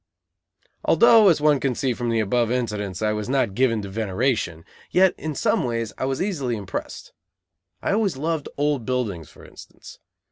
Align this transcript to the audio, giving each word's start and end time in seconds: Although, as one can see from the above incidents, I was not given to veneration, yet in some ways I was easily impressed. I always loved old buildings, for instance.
Although, 0.83 1.27
as 1.29 1.39
one 1.41 1.59
can 1.59 1.75
see 1.75 1.93
from 1.93 2.09
the 2.09 2.19
above 2.19 2.49
incidents, 2.51 3.03
I 3.03 3.11
was 3.13 3.29
not 3.29 3.53
given 3.53 3.83
to 3.83 3.87
veneration, 3.89 4.65
yet 4.89 5.13
in 5.15 5.35
some 5.35 5.63
ways 5.63 5.93
I 5.95 6.05
was 6.05 6.23
easily 6.23 6.55
impressed. 6.57 7.13
I 7.83 7.91
always 7.91 8.17
loved 8.17 8.49
old 8.57 8.83
buildings, 8.83 9.29
for 9.29 9.45
instance. 9.45 9.99